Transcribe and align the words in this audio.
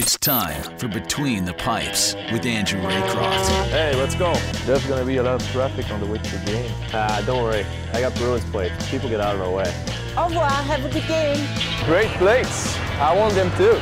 It's 0.00 0.16
time 0.16 0.62
for 0.78 0.86
Between 0.86 1.44
the 1.44 1.54
Pipes 1.54 2.14
with 2.30 2.46
Andrew 2.46 2.80
Raycroft. 2.80 3.66
Hey, 3.70 3.96
let's 3.96 4.14
go. 4.14 4.32
There's 4.64 4.86
going 4.86 5.00
to 5.00 5.04
be 5.04 5.16
a 5.16 5.24
lot 5.24 5.42
of 5.42 5.50
traffic 5.50 5.90
on 5.90 5.98
the 5.98 6.06
way 6.06 6.18
to 6.18 6.38
the 6.38 6.46
game. 6.46 6.72
Ah, 6.94 7.20
don't 7.26 7.42
worry. 7.42 7.66
I 7.92 8.00
got 8.02 8.14
Bruins 8.14 8.44
plates. 8.44 8.88
People 8.90 9.08
get 9.08 9.20
out 9.20 9.34
of 9.34 9.40
my 9.40 9.48
way. 9.48 9.74
Au 10.16 10.28
revoir. 10.28 10.48
Have 10.50 10.84
a 10.84 10.88
good 10.88 11.04
game. 11.08 11.44
Great 11.84 12.10
plates. 12.10 12.76
I 13.00 13.12
want 13.12 13.34
them 13.34 13.50
too. 13.56 13.76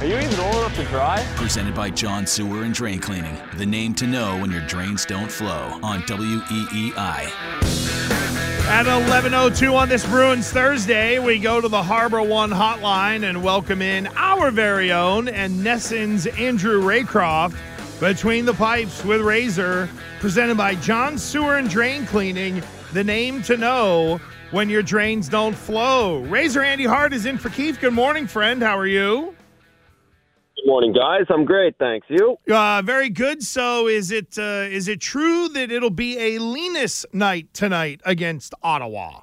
Are 0.00 0.04
you 0.04 0.18
even 0.18 0.40
old 0.40 0.56
enough 0.56 0.74
to 0.74 0.84
drive? 0.86 1.24
Presented 1.36 1.76
by 1.76 1.90
John 1.90 2.26
Sewer 2.26 2.64
and 2.64 2.74
Drain 2.74 2.98
Cleaning, 2.98 3.38
the 3.54 3.66
name 3.66 3.94
to 3.94 4.08
know 4.08 4.36
when 4.36 4.50
your 4.50 4.66
drains 4.66 5.06
don't 5.06 5.30
flow 5.30 5.78
on 5.80 6.00
E 6.00 6.02
WEEI. 6.92 8.09
At 8.70 8.86
11:02 8.86 9.74
on 9.74 9.88
this 9.88 10.06
Bruins 10.06 10.48
Thursday, 10.52 11.18
we 11.18 11.40
go 11.40 11.60
to 11.60 11.66
the 11.66 11.82
Harbor 11.82 12.22
One 12.22 12.50
hotline 12.50 13.28
and 13.28 13.42
welcome 13.42 13.82
in 13.82 14.06
our 14.14 14.52
very 14.52 14.92
own 14.92 15.28
and 15.28 15.66
NESN's 15.66 16.28
Andrew 16.28 16.80
Raycroft 16.80 17.56
between 17.98 18.46
the 18.46 18.54
pipes 18.54 19.04
with 19.04 19.22
Razor, 19.22 19.90
presented 20.20 20.56
by 20.56 20.76
John 20.76 21.18
Sewer 21.18 21.56
and 21.56 21.68
Drain 21.68 22.06
Cleaning, 22.06 22.62
the 22.92 23.02
name 23.02 23.42
to 23.42 23.56
know 23.56 24.20
when 24.52 24.70
your 24.70 24.82
drains 24.82 25.28
don't 25.28 25.54
flow. 25.54 26.20
Razor 26.20 26.62
Andy 26.62 26.84
Hart 26.84 27.12
is 27.12 27.26
in 27.26 27.38
for 27.38 27.48
Keefe. 27.50 27.80
Good 27.80 27.92
morning, 27.92 28.28
friend. 28.28 28.62
How 28.62 28.78
are 28.78 28.86
you? 28.86 29.34
Good 30.60 30.68
morning, 30.68 30.92
guys. 30.92 31.24
I'm 31.30 31.44
great, 31.44 31.76
thanks. 31.78 32.06
You? 32.10 32.36
Uh, 32.50 32.82
very 32.84 33.08
good. 33.08 33.42
So, 33.42 33.86
is 33.86 34.10
it 34.10 34.38
uh, 34.38 34.66
is 34.68 34.88
it 34.88 35.00
true 35.00 35.48
that 35.48 35.70
it'll 35.70 35.88
be 35.88 36.18
a 36.18 36.38
Linus 36.38 37.06
night 37.14 37.54
tonight 37.54 38.00
against 38.04 38.52
Ottawa? 38.62 39.22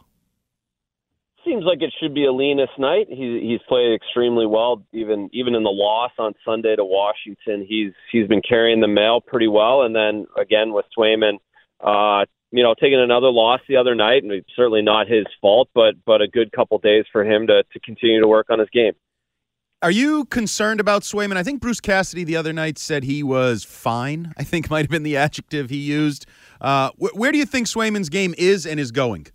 Seems 1.45 1.63
like 1.63 1.81
it 1.81 1.93
should 2.01 2.15
be 2.15 2.25
a 2.25 2.31
Linus 2.31 2.69
night. 2.79 3.05
He, 3.09 3.39
he's 3.47 3.61
played 3.67 3.93
extremely 3.93 4.47
well, 4.47 4.83
even 4.93 5.29
even 5.31 5.53
in 5.53 5.63
the 5.63 5.69
loss 5.69 6.11
on 6.17 6.33
Sunday 6.43 6.75
to 6.75 6.83
Washington. 6.83 7.65
He's 7.67 7.91
he's 8.11 8.27
been 8.27 8.41
carrying 8.41 8.81
the 8.81 8.87
mail 8.87 9.21
pretty 9.21 9.47
well, 9.47 9.83
and 9.83 9.95
then 9.95 10.25
again 10.41 10.73
with 10.73 10.85
Swayman, 10.97 11.37
uh, 11.81 12.25
you 12.51 12.63
know, 12.63 12.73
taking 12.73 12.99
another 12.99 13.29
loss 13.29 13.59
the 13.69 13.75
other 13.75 13.93
night, 13.93 14.23
and 14.23 14.31
it's 14.31 14.49
certainly 14.55 14.81
not 14.81 15.07
his 15.07 15.25
fault, 15.39 15.69
but 15.75 15.93
but 16.03 16.21
a 16.21 16.27
good 16.27 16.51
couple 16.51 16.79
days 16.79 17.05
for 17.11 17.23
him 17.23 17.45
to 17.45 17.63
to 17.73 17.79
continue 17.81 18.21
to 18.21 18.27
work 18.27 18.47
on 18.49 18.57
his 18.57 18.69
game. 18.71 18.93
Are 19.83 19.91
you 19.91 20.25
concerned 20.25 20.79
about 20.79 21.03
Swayman? 21.03 21.37
I 21.37 21.43
think 21.43 21.61
Bruce 21.61 21.79
Cassidy 21.79 22.23
the 22.23 22.35
other 22.35 22.51
night 22.51 22.79
said 22.79 23.03
he 23.03 23.21
was 23.21 23.63
fine. 23.63 24.33
I 24.35 24.43
think 24.43 24.69
might 24.71 24.81
have 24.81 24.89
been 24.89 25.03
the 25.03 25.17
adjective 25.17 25.69
he 25.69 25.77
used. 25.77 26.25
Uh, 26.59 26.89
wh- 26.97 27.15
where 27.15 27.31
do 27.31 27.37
you 27.37 27.45
think 27.45 27.67
Swayman's 27.67 28.09
game 28.09 28.33
is 28.39 28.65
and 28.65 28.79
is 28.79 28.91
going? 28.91 29.27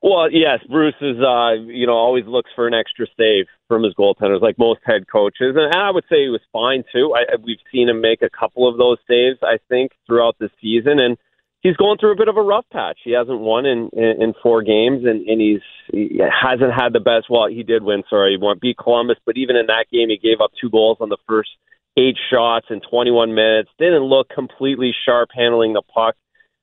Well, 0.00 0.30
yes, 0.30 0.60
Bruce 0.70 0.94
is, 1.00 1.16
uh, 1.20 1.54
you 1.66 1.86
know, 1.86 1.92
always 1.92 2.24
looks 2.24 2.50
for 2.54 2.66
an 2.66 2.72
extra 2.72 3.06
save 3.18 3.46
from 3.68 3.82
his 3.82 3.94
goaltenders, 3.94 4.40
like 4.40 4.58
most 4.58 4.80
head 4.84 5.06
coaches, 5.10 5.56
and 5.56 5.74
I 5.74 5.90
would 5.90 6.04
say 6.08 6.22
he 6.22 6.28
was 6.28 6.40
fine 6.52 6.84
too. 6.90 7.14
I, 7.14 7.36
we've 7.44 7.58
seen 7.70 7.88
him 7.88 8.00
make 8.00 8.22
a 8.22 8.30
couple 8.30 8.66
of 8.66 8.78
those 8.78 8.96
saves, 9.06 9.38
I 9.42 9.58
think, 9.68 9.92
throughout 10.06 10.36
the 10.38 10.50
season, 10.60 11.00
and 11.00 11.18
he's 11.62 11.76
going 11.76 11.98
through 11.98 12.12
a 12.12 12.16
bit 12.16 12.28
of 12.28 12.36
a 12.36 12.42
rough 12.42 12.64
patch. 12.72 12.98
He 13.04 13.12
hasn't 13.12 13.40
won 13.40 13.66
in 13.66 13.90
in, 13.92 14.22
in 14.22 14.34
four 14.42 14.62
games, 14.62 15.04
and, 15.04 15.26
and 15.28 15.40
he's 15.40 15.60
he 15.92 16.20
hasn't 16.20 16.72
had 16.72 16.92
the 16.92 17.00
best. 17.00 17.26
Well, 17.30 17.48
he 17.48 17.62
did 17.62 17.82
win. 17.82 18.02
Sorry, 18.08 18.32
he 18.32 18.36
won 18.42 18.58
beat 18.60 18.78
Columbus, 18.78 19.18
but 19.24 19.36
even 19.36 19.56
in 19.56 19.66
that 19.66 19.86
game, 19.92 20.08
he 20.08 20.18
gave 20.18 20.40
up 20.40 20.52
two 20.60 20.70
goals 20.70 20.98
on 21.00 21.08
the 21.08 21.18
first 21.28 21.50
eight 21.96 22.16
shots 22.30 22.66
in 22.70 22.80
21 22.80 23.34
minutes. 23.34 23.68
Didn't 23.78 24.04
look 24.04 24.28
completely 24.28 24.92
sharp 25.04 25.30
handling 25.34 25.72
the 25.72 25.82
puck 25.82 26.14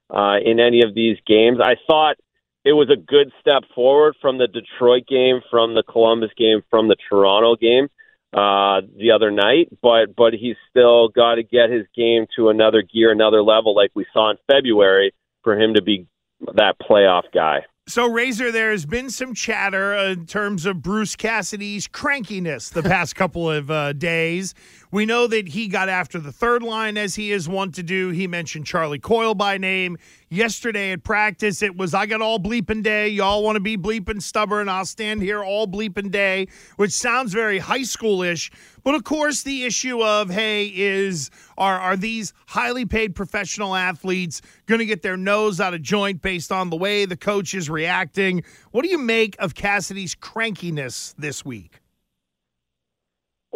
uh, 0.09 0.37
in 0.43 0.59
any 0.59 0.81
of 0.83 0.95
these 0.95 1.17
games. 1.27 1.59
I 1.61 1.75
thought 1.85 2.15
it 2.63 2.73
was 2.73 2.89
a 2.89 2.95
good 2.95 3.31
step 3.39 3.63
forward 3.75 4.15
from 4.21 4.37
the 4.37 4.47
Detroit 4.47 5.05
game, 5.07 5.41
from 5.51 5.75
the 5.75 5.83
Columbus 5.83 6.31
game, 6.37 6.61
from 6.69 6.87
the 6.87 6.95
Toronto 7.09 7.55
game 7.55 7.89
uh, 8.37 8.81
the 8.95 9.11
other 9.11 9.31
night, 9.31 9.69
but 9.81 10.15
but 10.15 10.33
he's 10.33 10.55
still 10.69 11.09
got 11.09 11.35
to 11.35 11.43
get 11.43 11.71
his 11.71 11.85
game 11.95 12.27
to 12.35 12.49
another 12.49 12.83
gear, 12.83 13.11
another 13.11 13.41
level, 13.41 13.75
like 13.75 13.89
we 13.95 14.05
saw 14.13 14.29
in 14.29 14.37
February, 14.45 15.11
for 15.43 15.59
him 15.59 15.73
to 15.73 15.81
be 15.81 16.05
that 16.53 16.75
playoff 16.79 17.23
guy. 17.33 17.61
So, 17.89 18.05
Razor, 18.05 18.51
there 18.51 18.71
has 18.71 18.85
been 18.85 19.09
some 19.09 19.33
chatter 19.33 19.95
in 19.95 20.25
terms 20.25 20.65
of 20.65 20.81
Bruce 20.81 21.15
Cassidy's 21.15 21.87
crankiness 21.87 22.69
the 22.69 22.83
past 22.83 23.15
couple 23.15 23.49
of 23.49 23.71
uh, 23.71 23.93
days. 23.93 24.53
We 24.91 25.05
know 25.05 25.25
that 25.27 25.47
he 25.47 25.69
got 25.69 25.87
after 25.87 26.19
the 26.19 26.33
third 26.33 26.63
line 26.63 26.97
as 26.97 27.15
he 27.15 27.31
is 27.31 27.47
wont 27.47 27.75
to 27.75 27.83
do. 27.83 28.09
He 28.09 28.27
mentioned 28.27 28.65
Charlie 28.65 28.99
Coyle 28.99 29.35
by 29.35 29.57
name. 29.57 29.97
Yesterday 30.29 30.91
at 30.91 31.05
practice, 31.05 31.61
it 31.61 31.77
was, 31.77 31.93
I 31.93 32.05
got 32.05 32.21
all 32.21 32.37
bleeping 32.37 32.83
day. 32.83 33.07
Y'all 33.07 33.43
want 33.43 33.55
to 33.55 33.61
be 33.61 33.77
bleeping 33.77 34.21
stubborn. 34.21 34.67
I'll 34.67 34.85
stand 34.85 35.21
here 35.21 35.41
all 35.41 35.69
bleeping 35.69 36.11
day, 36.11 36.49
which 36.75 36.91
sounds 36.91 37.31
very 37.31 37.59
high 37.59 37.83
schoolish. 37.83 38.51
But 38.83 38.93
of 38.95 39.05
course, 39.05 39.43
the 39.43 39.63
issue 39.63 40.03
of, 40.03 40.29
hey, 40.29 40.65
is 40.75 41.29
are, 41.57 41.79
are 41.79 41.95
these 41.95 42.33
highly 42.47 42.85
paid 42.85 43.15
professional 43.15 43.73
athletes 43.73 44.41
going 44.65 44.79
to 44.79 44.85
get 44.85 45.01
their 45.01 45.15
nose 45.15 45.61
out 45.61 45.73
of 45.73 45.81
joint 45.81 46.21
based 46.21 46.51
on 46.51 46.71
the 46.71 46.77
way 46.77 47.05
the 47.05 47.15
coach 47.15 47.53
is 47.53 47.69
reacting? 47.69 48.43
What 48.71 48.83
do 48.83 48.89
you 48.89 48.97
make 48.97 49.37
of 49.39 49.55
Cassidy's 49.55 50.13
crankiness 50.13 51.15
this 51.17 51.45
week? 51.45 51.79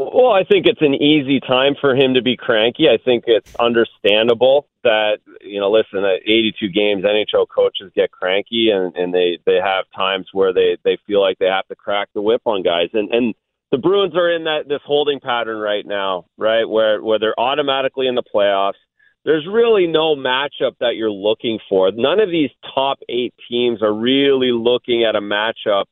Well, 0.09 0.31
I 0.31 0.44
think 0.44 0.66
it's 0.66 0.81
an 0.81 0.95
easy 0.95 1.39
time 1.39 1.75
for 1.79 1.95
him 1.95 2.16
to 2.16 2.22
be 2.22 2.35
cranky. 2.35 2.88
I 2.89 2.97
think 3.03 3.25
it's 3.28 3.56
understandable 3.56 4.67
that 4.84 5.19
you 5.41 5.59
know, 5.59 5.69
listen, 5.72 6.03
at 6.03 6.22
82 6.23 6.69
games, 6.69 7.03
NHL 7.03 7.47
coaches 7.47 7.91
get 7.95 8.12
cranky, 8.12 8.72
and 8.72 8.95
and 8.95 9.13
they 9.13 9.38
they 9.45 9.57
have 9.63 9.85
times 9.95 10.28
where 10.34 10.53
they 10.53 10.78
they 10.84 10.97
feel 11.06 11.22
like 11.22 11.38
they 11.38 11.45
have 11.45 11.67
to 11.67 11.75
crack 11.75 12.09
the 12.13 12.22
whip 12.22 12.41
on 12.45 12.63
guys, 12.63 12.89
and 12.94 13.13
and 13.13 13.35
the 13.72 13.78
Bruins 13.78 14.16
are 14.16 14.29
in 14.29 14.45
that 14.45 14.67
this 14.67 14.81
holding 14.85 15.19
pattern 15.19 15.57
right 15.57 15.85
now, 15.85 16.25
right, 16.38 16.66
where 16.66 17.01
where 17.01 17.19
they're 17.19 17.39
automatically 17.39 18.07
in 18.07 18.16
the 18.16 18.23
playoffs. 18.23 18.73
There's 19.23 19.45
really 19.45 19.85
no 19.85 20.16
matchup 20.16 20.78
that 20.79 20.95
you're 20.95 21.12
looking 21.12 21.59
for. 21.69 21.91
None 21.91 22.19
of 22.19 22.31
these 22.31 22.50
top 22.73 22.97
eight 23.07 23.35
teams 23.47 23.83
are 23.83 23.94
really 23.94 24.51
looking 24.51 25.03
at 25.03 25.16
a 25.16 25.22
matchup 25.22 25.85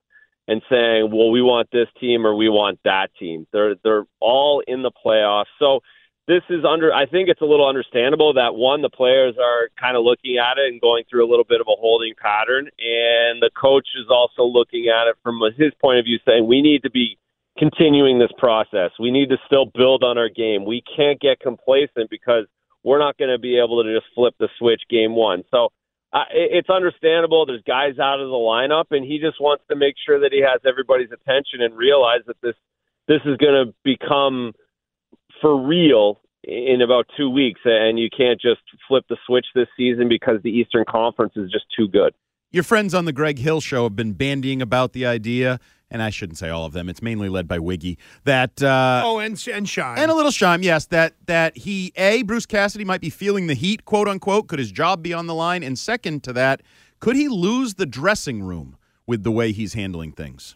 and 0.50 0.62
saying, 0.70 1.12
"Well, 1.12 1.30
we 1.30 1.42
want 1.42 1.70
this 1.72 1.88
team 2.02 2.26
or 2.26 2.36
we 2.36 2.50
want 2.50 2.80
that 2.84 3.12
team." 3.20 3.46
They're 3.54 3.76
they're 3.84 4.06
all 4.20 4.62
in 4.68 4.82
the 4.82 4.92
playoffs. 4.92 5.54
So 5.60 5.82
this 6.28 6.44
is 6.50 6.66
under 6.66 6.94
I 6.94 7.06
think 7.06 7.30
it's 7.30 7.42
a 7.42 7.46
little 7.46 7.68
understandable 7.68 8.34
that 8.34 8.56
one 8.56 8.82
the 8.82 8.90
players 8.90 9.36
are 9.42 9.70
kind 9.80 9.96
of 9.98 10.04
looking 10.04 10.38
at 10.38 10.58
it 10.58 10.72
and 10.72 10.82
going 10.82 11.04
through 11.10 11.26
a 11.26 11.30
little 11.30 11.44
bit 11.44 11.62
of 11.62 11.68
a 11.68 11.76
holding 11.80 12.14
pattern 12.22 12.70
and 12.78 13.42
the 13.42 13.50
coach 13.60 13.88
is 14.00 14.06
also 14.12 14.44
looking 14.44 14.94
at 14.94 15.08
it 15.08 15.16
from 15.24 15.42
his 15.58 15.74
point 15.82 15.98
of 15.98 16.06
view 16.06 16.20
saying 16.26 16.48
we 16.48 16.62
need 16.62 16.84
to 16.84 16.92
be 16.92 17.18
continuing 17.58 18.20
this 18.20 18.32
process. 18.38 18.92
We 19.00 19.10
need 19.10 19.30
to 19.30 19.38
still 19.48 19.66
build 19.66 20.04
on 20.04 20.20
our 20.20 20.30
game. 20.30 20.66
We 20.66 20.84
can't 20.96 21.20
get 21.20 21.40
complacent 21.40 22.12
because 22.12 22.46
we're 22.84 23.00
not 23.00 23.18
going 23.18 23.32
to 23.32 23.40
be 23.40 23.58
able 23.58 23.84
to 23.84 23.94
just 23.94 24.08
flip 24.14 24.36
the 24.40 24.50
switch 24.58 24.82
game 24.90 25.16
1. 25.16 25.44
So 25.52 25.70
uh, 26.12 26.24
it's 26.32 26.70
understandable. 26.70 27.46
There's 27.46 27.64
guys 27.68 28.00
out 28.00 28.20
of 28.20 28.30
the 28.30 28.34
lineup, 28.34 28.86
and 28.92 29.06
he 29.06 29.20
just 29.20 29.40
wants 29.40 29.64
to 29.70 29.76
make 29.76 29.96
sure 30.06 30.20
that 30.22 30.32
he 30.32 30.42
has 30.42 30.60
everybody's 30.68 31.12
attention 31.12 31.62
and 31.62 31.78
realize 31.78 32.22
that 32.28 32.38
this 32.42 32.56
this 33.08 33.22
is 33.26 33.38
going 33.38 33.68
to 33.68 33.74
become 33.84 34.54
for 35.42 35.60
real 35.68 36.20
in 36.44 36.82
about 36.82 37.06
two 37.18 37.30
weeks, 37.30 37.62
and 37.66 38.00
you 38.00 38.10
can't 38.16 38.40
just 38.40 38.62
flip 38.88 39.06
the 39.10 39.18
switch 39.28 39.46
this 39.54 39.68
season 39.78 40.10
because 40.10 40.42
the 40.44 40.50
Eastern 40.50 40.86
Conference 40.90 41.34
is 41.36 41.52
just 41.52 41.66
too 41.78 41.88
good. 41.88 42.14
Your 42.52 42.64
friends 42.64 42.96
on 42.96 43.06
the 43.06 43.14
Greg 43.14 43.38
Hill 43.38 43.62
show 43.62 43.84
have 43.84 43.96
been 43.96 44.14
bandying 44.14 44.62
about 44.62 44.94
the 44.94 45.06
idea, 45.06 45.60
and 45.92 46.02
I 46.02 46.10
shouldn't 46.10 46.38
say 46.38 46.50
all 46.50 46.66
of 46.66 46.74
them. 46.74 46.90
It's 46.90 47.02
mainly 47.02 47.30
led 47.30 47.48
by 47.48 47.60
Wiggy. 47.60 47.98
That 48.24 48.62
uh, 48.62 49.02
oh, 49.06 49.20
and 49.20 49.42
and 49.52 49.68
Shine 49.68 49.98
and 49.98 50.12
a 50.12 50.14
little 50.14 50.32
Shime, 50.32 50.64
yes. 50.64 50.86
That 50.86 51.14
that 51.26 51.58
he 51.58 51.92
a 51.96 52.24
Bruce 52.24 52.46
Cassidy 52.46 52.86
might 52.86 53.02
be 53.02 53.10
feeling 53.10 53.48
the 53.48 53.54
heat, 53.54 53.86
quote 53.86 54.08
unquote. 54.08 54.48
Could 54.48 54.60
his 54.60 54.72
job 54.72 55.04
be 55.04 55.14
on 55.14 55.28
the 55.28 55.36
line? 55.36 55.64
And 55.64 55.78
second 55.78 56.24
to 56.24 56.34
that, 56.34 56.62
could 57.00 57.16
he 57.16 57.28
lose 57.28 57.76
the 57.76 57.86
dressing 57.86 58.44
room 58.44 58.78
with 59.08 59.24
the 59.24 59.32
way 59.32 59.52
he's 59.52 59.74
handling 59.74 60.12
things? 60.12 60.56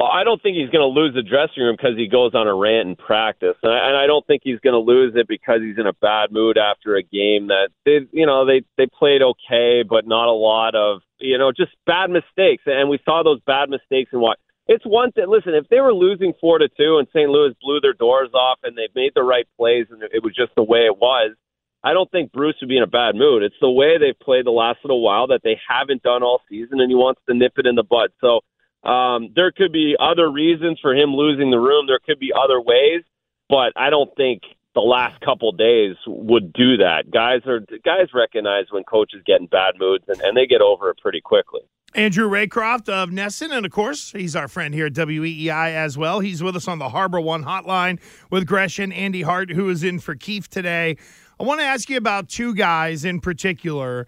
Well, 0.00 0.08
I 0.08 0.24
don't 0.24 0.40
think 0.40 0.56
he's 0.56 0.70
going 0.70 0.80
to 0.80 0.98
lose 0.98 1.12
the 1.12 1.20
dressing 1.20 1.62
room 1.62 1.76
because 1.76 1.94
he 1.94 2.08
goes 2.08 2.32
on 2.34 2.48
a 2.48 2.54
rant 2.54 2.88
in 2.88 2.96
practice, 2.96 3.56
and 3.62 3.70
I, 3.70 3.88
and 3.88 3.96
I 3.98 4.06
don't 4.06 4.26
think 4.26 4.40
he's 4.42 4.58
going 4.60 4.72
to 4.72 4.80
lose 4.80 5.12
it 5.14 5.28
because 5.28 5.60
he's 5.60 5.76
in 5.76 5.86
a 5.86 5.92
bad 5.92 6.32
mood 6.32 6.56
after 6.56 6.96
a 6.96 7.02
game 7.02 7.48
that 7.48 7.68
they, 7.84 8.08
you 8.10 8.24
know, 8.24 8.46
they 8.46 8.64
they 8.78 8.86
played 8.86 9.20
okay, 9.20 9.84
but 9.86 10.08
not 10.08 10.26
a 10.26 10.32
lot 10.32 10.74
of, 10.74 11.02
you 11.18 11.36
know, 11.36 11.52
just 11.52 11.72
bad 11.84 12.08
mistakes, 12.08 12.62
and 12.64 12.88
we 12.88 12.98
saw 13.04 13.22
those 13.22 13.42
bad 13.46 13.68
mistakes 13.68 14.08
in 14.14 14.20
what. 14.20 14.38
It's 14.68 14.86
one 14.86 15.12
thing. 15.12 15.26
Listen, 15.28 15.52
if 15.54 15.68
they 15.68 15.80
were 15.80 15.92
losing 15.92 16.32
four 16.40 16.56
to 16.58 16.68
two 16.68 16.96
and 16.96 17.06
St. 17.12 17.28
Louis 17.28 17.52
blew 17.60 17.80
their 17.80 17.92
doors 17.92 18.30
off 18.32 18.58
and 18.62 18.78
they 18.78 18.88
made 18.94 19.12
the 19.14 19.22
right 19.22 19.46
plays 19.58 19.86
and 19.90 20.00
it 20.02 20.22
was 20.22 20.32
just 20.34 20.52
the 20.56 20.62
way 20.62 20.86
it 20.86 20.96
was, 20.96 21.34
I 21.82 21.92
don't 21.92 22.10
think 22.10 22.30
Bruce 22.30 22.54
would 22.60 22.68
be 22.68 22.76
in 22.76 22.84
a 22.84 22.86
bad 22.86 23.16
mood. 23.16 23.42
It's 23.42 23.56
the 23.60 23.70
way 23.70 23.98
they've 23.98 24.18
played 24.18 24.46
the 24.46 24.52
last 24.52 24.78
little 24.84 25.02
while 25.02 25.26
that 25.26 25.40
they 25.42 25.58
haven't 25.68 26.04
done 26.04 26.22
all 26.22 26.40
season, 26.48 26.80
and 26.80 26.88
he 26.88 26.94
wants 26.94 27.20
to 27.28 27.34
nip 27.34 27.54
it 27.56 27.66
in 27.66 27.74
the 27.74 27.82
bud. 27.82 28.10
So 28.20 28.40
um, 28.82 29.32
there 29.34 29.52
could 29.52 29.72
be 29.72 29.96
other 29.98 30.30
reasons 30.30 30.78
for 30.80 30.94
him 30.94 31.14
losing 31.14 31.50
the 31.50 31.58
room. 31.58 31.86
There 31.86 32.00
could 32.04 32.18
be 32.18 32.32
other 32.32 32.60
ways, 32.60 33.02
but 33.48 33.72
I 33.76 33.90
don't 33.90 34.14
think 34.16 34.42
the 34.74 34.80
last 34.80 35.20
couple 35.20 35.52
days 35.52 35.96
would 36.06 36.52
do 36.52 36.76
that. 36.78 37.10
Guys 37.10 37.42
are 37.46 37.60
guys 37.84 38.08
recognize 38.14 38.66
when 38.70 38.84
coaches 38.84 39.22
get 39.26 39.40
in 39.40 39.46
bad 39.46 39.74
moods 39.78 40.04
and, 40.08 40.20
and 40.20 40.36
they 40.36 40.46
get 40.46 40.60
over 40.60 40.90
it 40.90 40.98
pretty 40.98 41.20
quickly. 41.20 41.60
Andrew 41.92 42.30
Raycroft 42.30 42.88
of 42.88 43.10
NESN, 43.10 43.50
and 43.50 43.66
of 43.66 43.72
course, 43.72 44.12
he's 44.12 44.36
our 44.36 44.46
friend 44.46 44.72
here 44.72 44.86
at 44.86 44.92
WEEI 44.92 45.74
as 45.74 45.98
well. 45.98 46.20
He's 46.20 46.40
with 46.40 46.54
us 46.54 46.68
on 46.68 46.78
the 46.78 46.88
Harbor 46.88 47.20
One 47.20 47.44
hotline 47.44 47.98
with 48.30 48.46
Gresham 48.46 48.92
Andy 48.92 49.22
Hart, 49.22 49.50
who 49.50 49.68
is 49.68 49.82
in 49.82 49.98
for 49.98 50.14
Keefe 50.14 50.48
today. 50.48 50.96
I 51.40 51.42
want 51.42 51.58
to 51.60 51.66
ask 51.66 51.90
you 51.90 51.96
about 51.96 52.28
two 52.28 52.54
guys 52.54 53.04
in 53.04 53.20
particular 53.20 54.06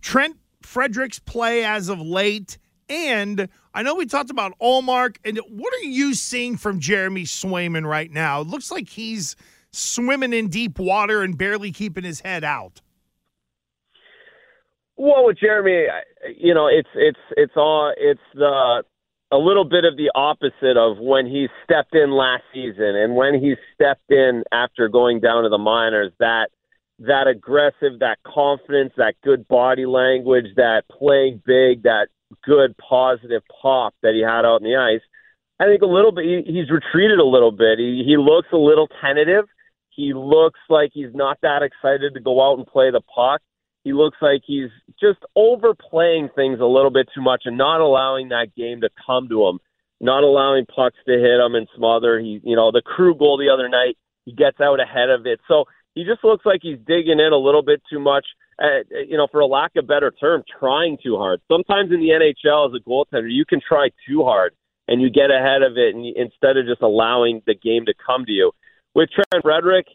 Trent 0.00 0.36
Frederic's 0.62 1.20
play 1.20 1.64
as 1.64 1.88
of 1.88 2.00
late. 2.00 2.58
And 2.88 3.48
I 3.74 3.82
know 3.82 3.94
we 3.94 4.06
talked 4.06 4.30
about 4.30 4.58
Ullmark. 4.60 5.16
And 5.24 5.38
what 5.48 5.74
are 5.74 5.86
you 5.86 6.14
seeing 6.14 6.56
from 6.56 6.80
Jeremy 6.80 7.24
Swayman 7.24 7.86
right 7.86 8.10
now? 8.10 8.40
It 8.42 8.46
looks 8.46 8.70
like 8.70 8.88
he's 8.88 9.36
swimming 9.72 10.32
in 10.32 10.48
deep 10.48 10.78
water 10.78 11.22
and 11.22 11.36
barely 11.36 11.72
keeping 11.72 12.04
his 12.04 12.20
head 12.20 12.44
out. 12.44 12.80
Well, 14.96 15.26
with 15.26 15.38
Jeremy, 15.38 15.86
you 16.38 16.54
know, 16.54 16.68
it's 16.68 16.88
it's 16.94 17.18
it's 17.36 17.52
all 17.56 17.92
it's 17.96 18.20
the 18.34 18.82
a 19.30 19.36
little 19.36 19.64
bit 19.64 19.84
of 19.84 19.96
the 19.96 20.10
opposite 20.14 20.76
of 20.78 20.98
when 20.98 21.26
he 21.26 21.48
stepped 21.64 21.94
in 21.94 22.12
last 22.12 22.44
season 22.54 22.96
and 22.96 23.14
when 23.14 23.34
he 23.34 23.56
stepped 23.74 24.10
in 24.10 24.44
after 24.52 24.88
going 24.88 25.20
down 25.20 25.42
to 25.42 25.48
the 25.50 25.58
minors. 25.58 26.12
That 26.18 26.48
that 27.00 27.26
aggressive, 27.26 27.98
that 28.00 28.16
confidence, 28.26 28.92
that 28.96 29.16
good 29.22 29.46
body 29.48 29.84
language, 29.84 30.46
that 30.56 30.84
playing 30.90 31.42
big, 31.44 31.82
that 31.82 32.08
good 32.44 32.76
positive 32.76 33.42
pop 33.62 33.94
that 34.02 34.14
he 34.14 34.22
had 34.22 34.44
out 34.44 34.60
in 34.60 34.64
the 34.64 34.76
ice. 34.76 35.02
I 35.58 35.64
think 35.64 35.82
a 35.82 35.86
little 35.86 36.12
bit 36.12 36.24
he, 36.24 36.52
he's 36.52 36.70
retreated 36.70 37.18
a 37.18 37.24
little 37.24 37.52
bit. 37.52 37.78
He 37.78 38.02
he 38.06 38.16
looks 38.16 38.48
a 38.52 38.58
little 38.58 38.88
tentative. 39.00 39.44
He 39.90 40.12
looks 40.14 40.60
like 40.68 40.90
he's 40.92 41.14
not 41.14 41.38
that 41.42 41.62
excited 41.62 42.14
to 42.14 42.20
go 42.20 42.42
out 42.42 42.58
and 42.58 42.66
play 42.66 42.90
the 42.90 43.00
puck. 43.00 43.40
He 43.82 43.92
looks 43.92 44.18
like 44.20 44.42
he's 44.44 44.68
just 45.00 45.20
overplaying 45.34 46.30
things 46.34 46.60
a 46.60 46.66
little 46.66 46.90
bit 46.90 47.08
too 47.14 47.22
much 47.22 47.42
and 47.44 47.56
not 47.56 47.80
allowing 47.80 48.28
that 48.28 48.48
game 48.56 48.80
to 48.82 48.90
come 49.06 49.28
to 49.28 49.46
him, 49.46 49.58
not 50.00 50.24
allowing 50.24 50.66
pucks 50.66 50.98
to 51.06 51.12
hit 51.12 51.40
him 51.40 51.54
and 51.54 51.68
smother. 51.76 52.18
He, 52.18 52.40
you 52.42 52.56
know, 52.56 52.72
the 52.72 52.82
Krug 52.84 53.18
goal 53.18 53.38
the 53.38 53.48
other 53.48 53.68
night, 53.68 53.96
he 54.24 54.32
gets 54.32 54.60
out 54.60 54.80
ahead 54.80 55.08
of 55.08 55.24
it. 55.24 55.40
So 55.48 55.64
he 55.96 56.04
just 56.04 56.22
looks 56.22 56.46
like 56.46 56.60
he's 56.62 56.78
digging 56.86 57.18
in 57.18 57.32
a 57.32 57.36
little 57.36 57.62
bit 57.62 57.82
too 57.90 57.98
much. 57.98 58.24
Uh, 58.62 58.84
you 59.08 59.16
know, 59.16 59.26
for 59.30 59.40
a 59.40 59.46
lack 59.46 59.72
of 59.76 59.86
better 59.86 60.10
term, 60.10 60.42
trying 60.60 60.96
too 61.02 61.16
hard. 61.16 61.40
Sometimes 61.50 61.90
in 61.90 62.00
the 62.00 62.10
NHL 62.10 62.68
as 62.68 62.80
a 62.80 62.88
goaltender, 62.88 63.30
you 63.30 63.44
can 63.44 63.60
try 63.66 63.88
too 64.06 64.22
hard 64.22 64.54
and 64.88 65.02
you 65.02 65.10
get 65.10 65.30
ahead 65.30 65.62
of 65.62 65.76
it, 65.76 65.94
and 65.94 66.06
you, 66.06 66.14
instead 66.16 66.56
of 66.56 66.66
just 66.66 66.80
allowing 66.80 67.42
the 67.46 67.54
game 67.54 67.86
to 67.86 67.94
come 68.06 68.24
to 68.24 68.32
you. 68.32 68.52
With 68.94 69.10
Trent 69.10 69.42
Frederic, 69.42 69.86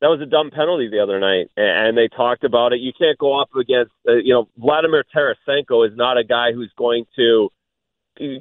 that 0.00 0.08
was 0.08 0.20
a 0.20 0.26
dumb 0.26 0.50
penalty 0.50 0.88
the 0.88 1.00
other 1.00 1.18
night, 1.18 1.50
and 1.56 1.96
they 1.96 2.08
talked 2.08 2.44
about 2.44 2.72
it. 2.72 2.80
You 2.80 2.92
can't 2.96 3.18
go 3.18 3.40
up 3.40 3.48
against, 3.56 3.92
uh, 4.06 4.16
you 4.16 4.34
know, 4.34 4.48
Vladimir 4.58 5.04
Tarasenko 5.14 5.88
is 5.88 5.96
not 5.96 6.18
a 6.18 6.24
guy 6.24 6.52
who's 6.52 6.70
going 6.76 7.06
to 7.16 7.50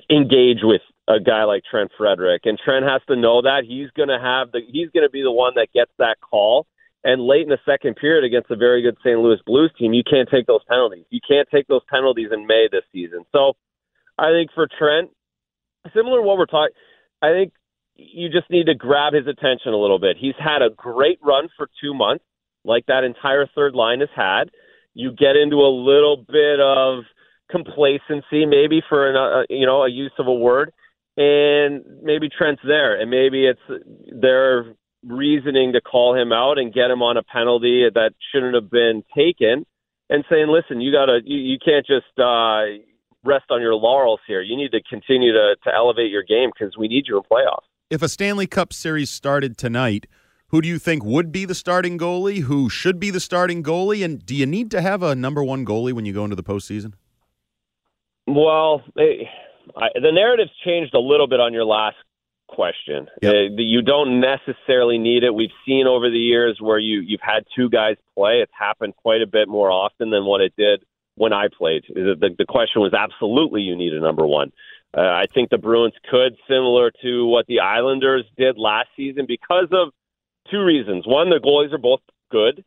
engage 0.10 0.60
with 0.62 0.82
a 1.08 1.20
guy 1.20 1.46
like 1.46 1.64
Trent 1.70 1.92
Frederic, 1.98 2.42
and 2.46 2.60
Trent 2.60 2.86
has 2.86 3.02
to 3.08 3.16
know 3.16 3.42
that 3.42 3.64
he's 3.68 3.90
going 3.92 4.10
to 4.10 4.20
have 4.20 4.52
the 4.52 4.60
he's 4.72 4.90
going 4.90 5.06
to 5.06 5.10
be 5.10 5.24
the 5.24 5.32
one 5.32 5.54
that 5.56 5.70
gets 5.74 5.92
that 5.98 6.18
call. 6.22 6.68
And 7.04 7.22
late 7.22 7.44
in 7.44 7.50
the 7.50 7.60
second 7.66 7.96
period 7.96 8.24
against 8.24 8.50
a 8.50 8.56
very 8.56 8.82
good 8.82 8.96
St. 9.04 9.20
Louis 9.20 9.40
Blues 9.46 9.72
team, 9.78 9.94
you 9.94 10.04
can't 10.10 10.30
take 10.30 10.48
those 10.48 10.64
penalties. 10.70 11.06
You 11.10 11.20
can't 11.28 11.48
take 11.54 11.68
those 11.68 11.82
penalties 11.92 12.30
in 12.32 12.48
May 12.48 12.68
this 12.72 12.84
season. 12.94 13.26
So, 13.32 13.54
I 14.18 14.32
think 14.32 14.52
for 14.54 14.68
Trent, 14.80 15.10
similar 15.94 16.20
to 16.20 16.24
what 16.24 16.38
we're 16.38 16.46
talking, 16.46 16.76
I 17.22 17.32
think 17.32 17.54
you 17.96 18.30
just 18.30 18.50
need 18.50 18.66
to 18.68 18.76
grab 18.76 19.14
his 19.14 19.28
attention 19.28 19.74
a 19.74 19.78
little 19.78 20.00
bit. 20.00 20.18
He's 20.20 20.36
had 20.38 20.62
a 20.62 20.70
great 20.70 21.20
run 21.22 21.50
for 21.58 21.68
two 21.82 21.94
months, 21.94 22.24
like 22.64 22.86
that 22.88 23.04
entire 23.04 23.48
third 23.56 23.76
line 23.76 24.00
has 24.00 24.10
had. 24.16 24.46
You 24.94 25.12
get 25.12 25.36
into 25.36 25.58
a 25.58 25.72
little 25.74 26.18
bit 26.18 26.60
of 26.60 27.04
complacency, 27.50 28.46
maybe 28.46 28.82
for 28.88 29.10
an, 29.10 29.16
uh, 29.16 29.44
you 29.50 29.66
know 29.66 29.84
a 29.84 29.90
use 29.90 30.14
of 30.20 30.28
a 30.28 30.34
word, 30.34 30.72
and 31.18 31.84
maybe 32.02 32.30
Trent's 32.30 32.62
there, 32.66 33.00
and 33.00 33.10
maybe 33.10 33.46
it's 33.46 33.84
their 34.12 34.76
reasoning 35.08 35.74
to 35.74 35.82
call 35.82 36.16
him 36.16 36.32
out 36.32 36.58
and 36.58 36.74
get 36.74 36.90
him 36.90 37.02
on 37.02 37.18
a 37.18 37.24
penalty 37.24 37.90
that 37.94 38.12
shouldn't 38.32 38.56
have 38.56 38.70
been 38.70 39.04
taken, 39.16 39.66
and 40.10 40.24
saying, 40.30 40.48
"Listen, 40.48 40.82
you 40.82 40.92
gotta, 40.92 41.20
you, 41.24 41.38
you 41.38 41.58
can't 41.64 41.86
just." 41.86 42.20
uh 42.20 42.84
rest 43.26 43.46
on 43.52 43.62
your 43.62 43.74
laurels 43.74 44.20
here. 44.28 44.42
You 44.42 44.58
need 44.58 44.72
to 44.74 44.82
continue 44.84 45.32
to, 45.32 45.56
to 45.64 45.74
elevate 45.74 46.12
your 46.12 46.24
game 46.24 46.52
because 46.54 46.76
we 46.78 46.90
need 46.90 47.06
you 47.08 47.16
in 47.16 47.24
playoffs 47.24 47.64
if 47.94 48.02
a 48.02 48.10
Stanley 48.10 48.48
Cup 48.48 48.74
series 48.74 49.12
started 49.12 49.56
tonight, 49.56 50.08
who 50.48 50.62
do 50.62 50.68
you 50.68 50.80
think 50.80 51.06
would 51.06 51.32
be 51.32 51.46
the 51.46 51.54
starting 51.54 51.96
goalie? 51.96 52.42
Who 52.42 52.68
should 52.68 53.00
be 53.00 53.12
the 53.12 53.20
starting 53.20 53.62
goalie? 53.62 54.04
And 54.04 54.26
do 54.26 54.36
you 54.36 54.48
need 54.48 54.72
to 54.72 54.82
have 54.82 55.04
a 55.04 55.14
number 55.14 55.44
one 55.44 55.64
goalie 55.64 55.94
when 55.94 56.04
you 56.04 56.12
go 56.12 56.24
into 56.24 56.36
the 56.36 56.44
postseason? 56.44 56.94
Well, 58.26 58.82
it, 58.96 59.28
I, 59.78 59.90
the 59.94 60.12
narrative's 60.12 60.50
changed 60.66 60.96
a 60.96 61.00
little 61.00 61.28
bit 61.28 61.40
on 61.40 61.54
your 61.54 61.66
last 61.66 61.98
question. 62.56 63.08
Yep. 63.22 63.34
Uh, 63.34 63.38
you 63.58 63.82
don't 63.82 64.20
necessarily 64.20 64.98
need 64.98 65.24
it. 65.24 65.34
We've 65.34 65.50
seen 65.66 65.88
over 65.88 66.10
the 66.10 66.18
years 66.18 66.58
where 66.60 66.80
you 66.80 67.02
you've 67.02 67.22
had 67.22 67.44
two 67.56 67.70
guys 67.70 67.98
play. 68.16 68.40
It's 68.42 68.52
happened 68.58 68.96
quite 68.96 69.22
a 69.22 69.28
bit 69.28 69.48
more 69.48 69.72
often 69.72 70.10
than 70.10 70.26
what 70.26 70.42
it 70.42 70.54
did 70.58 70.84
when 71.16 71.34
I 71.34 71.48
played. 71.56 71.84
The, 71.88 72.30
the 72.38 72.46
question 72.46 72.82
was 72.82 72.94
absolutely 72.94 73.62
you 73.62 73.76
need 73.76 73.94
a 73.94 74.00
number 74.00 74.26
one. 74.26 74.52
Uh, 74.96 75.02
I 75.02 75.26
think 75.34 75.50
the 75.50 75.58
Bruins 75.58 75.94
could, 76.10 76.36
similar 76.48 76.92
to 77.02 77.26
what 77.26 77.48
the 77.48 77.62
Islanders 77.62 78.26
did 78.38 78.58
last 78.58 78.90
season, 78.96 79.26
because 79.28 79.68
of 79.72 79.90
two 80.52 80.64
reasons. 80.64 81.06
One, 81.08 81.30
the 81.30 81.40
goalies 81.40 81.74
are 81.74 81.80
both 81.80 82.02
good, 82.32 82.64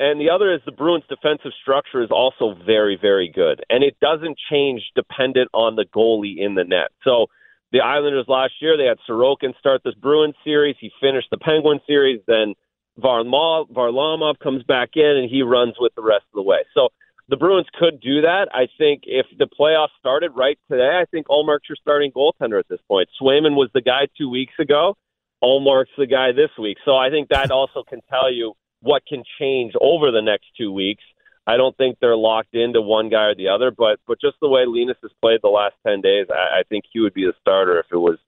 and 0.00 0.20
the 0.20 0.30
other 0.30 0.54
is 0.54 0.60
the 0.64 0.72
Bruins' 0.72 1.04
defensive 1.08 1.52
structure 1.60 2.02
is 2.02 2.10
also 2.10 2.56
very, 2.64 2.96
very 3.00 3.30
good, 3.34 3.62
and 3.68 3.84
it 3.84 3.96
doesn't 4.00 4.38
change 4.50 4.82
dependent 4.94 5.50
on 5.52 5.76
the 5.76 5.84
goalie 5.94 6.38
in 6.38 6.54
the 6.54 6.64
net. 6.64 6.88
So 7.04 7.26
the 7.72 7.80
Islanders 7.80 8.26
last 8.28 8.54
year, 8.60 8.76
they 8.76 8.86
had 8.86 8.98
Sorokin 9.08 9.58
start 9.58 9.82
this 9.84 9.94
Bruins 9.94 10.34
series. 10.44 10.76
He 10.80 10.90
finished 11.00 11.28
the 11.30 11.38
Penguin 11.38 11.80
series. 11.86 12.20
Then 12.26 12.54
Varlamov 12.98 14.38
comes 14.42 14.62
back 14.64 14.90
in, 14.94 15.04
and 15.04 15.30
he 15.30 15.42
runs 15.42 15.74
with 15.78 15.94
the 15.94 16.02
rest 16.02 16.24
of 16.32 16.36
the 16.36 16.42
way. 16.42 16.58
So 16.74 16.88
the 17.28 17.36
Bruins 17.36 17.66
could 17.78 18.00
do 18.00 18.22
that. 18.22 18.48
I 18.52 18.68
think 18.78 19.02
if 19.04 19.26
the 19.38 19.46
playoffs 19.46 19.88
started 19.98 20.32
right 20.34 20.58
today, 20.70 20.98
I 21.00 21.04
think 21.10 21.26
Ullmark's 21.28 21.68
your 21.68 21.76
starting 21.80 22.10
goaltender 22.10 22.58
at 22.58 22.68
this 22.68 22.80
point. 22.88 23.08
Swayman 23.20 23.54
was 23.54 23.68
the 23.74 23.82
guy 23.82 24.08
two 24.16 24.30
weeks 24.30 24.54
ago. 24.58 24.96
Ullmark's 25.44 25.90
the 25.98 26.06
guy 26.06 26.32
this 26.32 26.50
week. 26.58 26.78
So 26.84 26.96
I 26.96 27.10
think 27.10 27.28
that 27.28 27.50
also 27.50 27.84
can 27.86 28.00
tell 28.08 28.32
you 28.32 28.54
what 28.80 29.02
can 29.06 29.22
change 29.38 29.74
over 29.80 30.10
the 30.10 30.22
next 30.22 30.46
two 30.56 30.72
weeks. 30.72 31.04
I 31.48 31.56
don't 31.56 31.74
think 31.78 31.96
they're 31.98 32.14
locked 32.14 32.54
into 32.54 32.82
one 32.82 33.08
guy 33.08 33.24
or 33.24 33.34
the 33.34 33.48
other, 33.48 33.70
but 33.70 33.98
but 34.06 34.20
just 34.20 34.36
the 34.42 34.48
way 34.48 34.66
Linus 34.66 34.98
has 35.02 35.10
played 35.22 35.40
the 35.42 35.48
last 35.48 35.74
ten 35.84 36.02
days, 36.02 36.26
I, 36.30 36.60
I 36.60 36.62
think 36.68 36.84
he 36.92 37.00
would 37.00 37.14
be 37.14 37.24
the 37.24 37.32
starter 37.40 37.80
if 37.80 37.86
it 37.90 37.96
was 37.96 38.18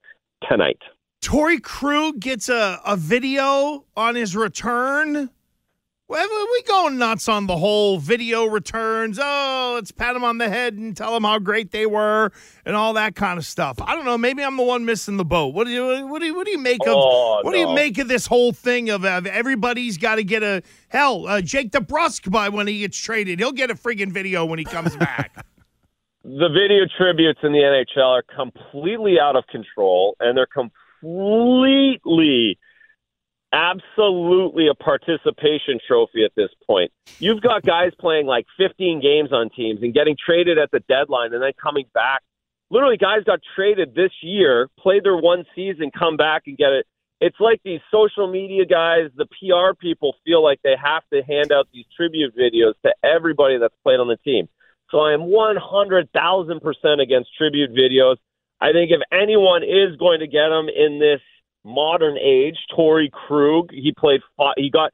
tonight. 0.49 0.79
Torey 1.23 1.63
Krug 1.63 2.19
gets 2.19 2.49
a, 2.49 2.81
a 2.87 2.97
video 2.97 3.85
on 3.95 4.15
his 4.15 4.35
return 4.35 5.29
well, 6.11 6.47
we 6.51 6.63
going 6.65 6.99
nuts 6.99 7.29
on 7.29 7.47
the 7.47 7.57
whole 7.57 7.99
video 7.99 8.47
returns. 8.47 9.17
Oh, 9.23 9.75
let's 9.77 9.93
pat 9.93 10.15
them 10.15 10.25
on 10.25 10.39
the 10.39 10.49
head 10.49 10.75
and 10.75 10.97
tell 10.97 11.15
them 11.15 11.23
how 11.23 11.39
great 11.39 11.71
they 11.71 11.87
were 11.87 12.33
and 12.67 12.75
all 12.75 12.95
that 12.95 13.15
kind 13.15 13.39
of 13.39 13.47
stuff. 13.47 13.81
I 13.81 13.95
don't 13.95 14.05
know. 14.05 14.19
Maybe 14.19 14.43
I'm 14.43 14.57
the 14.57 14.65
one 14.65 14.85
missing 14.85 15.19
the 15.19 15.25
boat. 15.25 15.55
What 15.55 15.69
do 15.69 15.71
you 15.71 16.09
what 16.09 16.19
do 16.19 16.27
you, 16.27 16.35
what 16.35 16.47
do 16.47 16.51
you 16.51 16.59
make 16.59 16.83
of 16.83 16.97
oh, 16.97 17.43
what 17.43 17.45
no. 17.45 17.53
do 17.53 17.59
you 17.59 17.73
make 17.73 17.99
of 17.99 18.09
this 18.09 18.27
whole 18.27 18.53
thing 18.53 18.91
of, 18.91 19.05
of 19.05 19.25
everybody's 19.25 19.99
got 19.99 20.17
to 20.17 20.25
get 20.25 20.43
a 20.43 20.65
hell? 20.89 21.29
Uh, 21.29 21.41
Jake 21.41 21.71
DeBrusk 21.71 22.29
by 22.29 22.49
when 22.49 22.67
he 22.67 22.81
gets 22.81 22.99
traded, 22.99 23.39
he'll 23.39 23.53
get 23.53 23.71
a 23.71 23.77
friggin' 23.77 24.11
video 24.11 24.45
when 24.45 24.59
he 24.59 24.65
comes 24.65 24.97
back. 24.97 25.33
the 26.25 26.49
video 26.49 26.87
tributes 26.99 27.39
in 27.45 27.53
the 27.53 27.61
NHL 27.61 28.05
are 28.05 28.25
completely 28.35 29.21
out 29.21 29.37
of 29.37 29.47
control, 29.47 30.17
and 30.19 30.37
they're 30.37 30.47
completely 30.47 32.59
absolutely 33.53 34.69
a 34.69 34.75
participation 34.75 35.79
trophy 35.87 36.25
at 36.25 36.33
this 36.37 36.51
point. 36.67 36.93
You've 37.19 37.41
got 37.41 37.63
guys 37.63 37.93
playing 37.99 38.27
like 38.27 38.47
15 38.57 39.01
games 39.01 39.33
on 39.33 39.51
teams 39.51 39.83
and 39.83 39.93
getting 39.93 40.17
traded 40.25 40.59
at 40.59 40.71
the 40.71 40.81
deadline 40.81 41.35
and 41.35 41.43
then 41.43 41.53
coming 41.61 41.87
back. 41.93 42.23
Literally, 42.71 42.97
guys 42.97 43.25
got 43.25 43.41
traded 43.57 43.95
this 43.95 44.13
year, 44.23 44.69
played 44.79 45.05
their 45.05 45.17
one 45.17 45.45
season, 45.57 45.91
come 45.97 46.17
back 46.17 46.43
and 46.47 46.57
get 46.57 46.73
it. 46.73 46.87
It's 47.21 47.39
like 47.39 47.61
these 47.65 47.81
social 47.91 48.31
media 48.31 48.65
guys, 48.65 49.11
the 49.17 49.27
PR 49.27 49.75
people 49.79 50.15
feel 50.25 50.43
like 50.43 50.61
they 50.63 50.75
have 50.83 51.03
to 51.13 51.23
hand 51.23 51.53
out 51.53 51.69
these 51.73 51.85
tribute 51.97 52.35
videos 52.37 52.75
to 52.85 52.95
everybody 53.05 53.59
that's 53.59 53.75
played 53.83 54.01
on 54.01 54.09
the 54.09 54.17
team. 54.19 54.49
So 54.91 55.01
I 55.01 55.13
am 55.13 55.21
100,000% 55.21 57.03
against 57.03 57.37
tribute 57.37 57.71
videos. 57.73 58.17
I 58.61 58.73
think 58.73 58.91
if 58.91 59.01
anyone 59.13 59.63
is 59.63 59.97
going 59.97 60.21
to 60.21 60.27
get 60.27 60.49
them 60.49 60.69
in 60.69 60.99
this 60.99 61.21
modern 61.65 62.17
age, 62.19 62.57
Torey 62.77 63.11
Krug. 63.11 63.71
He 63.73 63.93
played. 63.97 64.21
He 64.57 64.71
got. 64.71 64.93